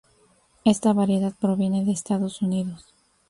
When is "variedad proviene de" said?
0.93-1.91